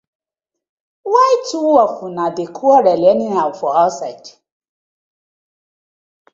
[1.03, 4.29] Why two of una dey quarel anyhow for ouside.